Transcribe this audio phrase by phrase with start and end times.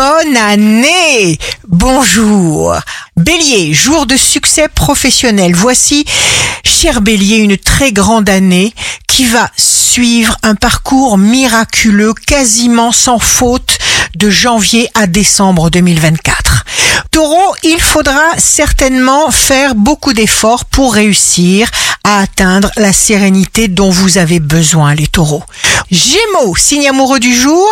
[0.00, 1.38] bonne année
[1.68, 2.74] Bonjour
[3.18, 5.54] Bélier, jour de succès professionnel.
[5.54, 6.06] Voici,
[6.64, 8.72] cher Bélier, une très grande année
[9.06, 13.76] qui va suivre un parcours miraculeux, quasiment sans faute,
[14.16, 16.64] de janvier à décembre 2024.
[17.10, 21.68] Taureau, il faudra certainement faire beaucoup d'efforts pour réussir
[22.04, 25.44] à atteindre la sérénité dont vous avez besoin, les taureaux.
[25.90, 27.68] Gémeaux, signe amoureux du jour,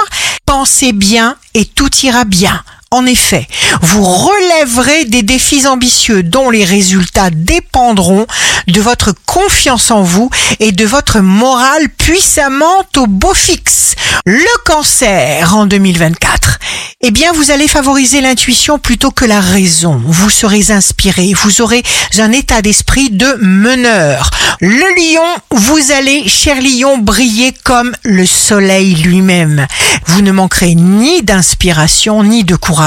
[0.49, 2.65] pensez bien et tout ira bien.
[2.91, 3.47] En effet,
[3.83, 8.27] vous relèverez des défis ambitieux dont les résultats dépendront
[8.67, 13.95] de votre confiance en vous et de votre morale puissamment au beau fixe.
[14.25, 16.59] Le cancer en 2024.
[17.01, 20.03] Eh bien, vous allez favoriser l'intuition plutôt que la raison.
[20.05, 21.83] Vous serez inspiré, vous aurez
[22.19, 24.31] un état d'esprit de meneur.
[24.61, 29.67] Le lion, vous allez, cher lion, briller comme le soleil lui-même.
[30.07, 32.78] Vous ne manquerez ni d'inspiration, ni de courage,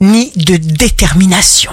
[0.00, 1.72] ni de détermination.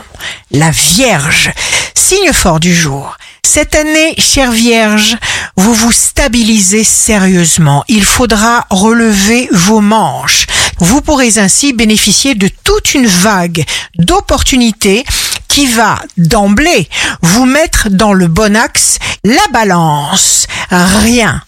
[0.52, 1.52] La Vierge,
[1.94, 3.18] signe fort du jour.
[3.46, 5.18] Cette année, chère Vierge,
[5.58, 7.84] vous vous stabilisez sérieusement.
[7.88, 10.48] Il faudra relever vos manches.
[10.80, 13.66] Vous pourrez ainsi bénéficier de toute une vague
[13.98, 15.04] d'opportunités
[15.48, 16.88] qui va d'emblée
[17.22, 20.48] vous mettre dans le bon axe la balance.
[20.72, 21.41] Rien,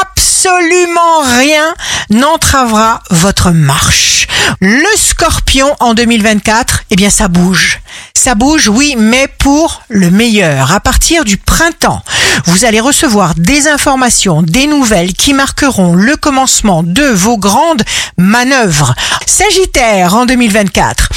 [0.00, 1.74] absolument rien
[2.10, 4.26] n'entravera votre marche.
[4.60, 7.80] Le scorpion en 2024, eh bien ça bouge.
[8.14, 10.72] Ça bouge, oui, mais pour le meilleur.
[10.72, 12.02] À partir du printemps,
[12.46, 17.82] vous allez recevoir des informations, des nouvelles qui marqueront le commencement de vos grandes
[18.18, 18.94] manœuvres.
[19.26, 21.08] Sagittaire en 2024.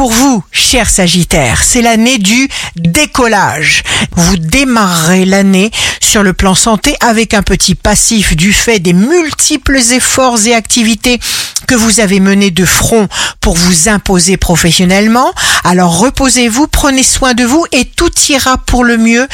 [0.00, 3.82] Pour vous, cher Sagittaire, c'est l'année du décollage.
[4.16, 5.70] Vous démarrerez l'année
[6.00, 11.20] sur le plan santé avec un petit passif du fait des multiples efforts et activités
[11.66, 13.08] que vous avez menés de front
[13.42, 15.34] pour vous imposer professionnellement.
[15.64, 19.28] Alors reposez-vous, prenez soin de vous et tout ira pour le mieux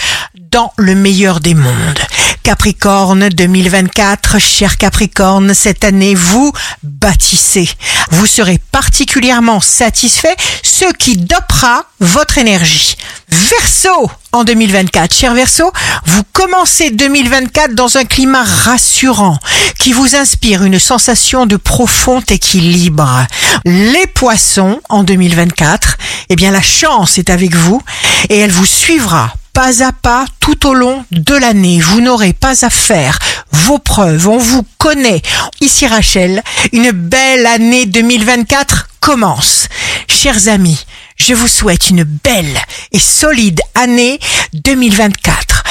[0.51, 2.01] dans le meilleur des mondes.
[2.43, 7.69] Capricorne 2024, cher Capricorne, cette année vous bâtissez.
[8.11, 12.97] Vous serez particulièrement satisfait, ce qui dopera votre énergie.
[13.29, 15.15] Verseau en 2024.
[15.15, 15.73] Cher Verseau,
[16.05, 19.39] vous commencez 2024 dans un climat rassurant
[19.79, 23.27] qui vous inspire une sensation de profond équilibre.
[23.65, 25.97] Les poissons en 2024,
[26.29, 27.83] eh bien la chance est avec vous
[28.29, 31.81] et elle vous suivra pas à pas tout au long de l'année.
[31.81, 33.19] Vous n'aurez pas à faire
[33.53, 34.29] vos preuves.
[34.29, 35.23] On vous connaît.
[35.63, 39.69] Ici Rachel, une belle année 2024 commence.
[40.09, 40.85] Chers amis,
[41.17, 42.59] je vous souhaite une belle
[42.93, 44.21] et solide année
[44.53, 45.65] 2024.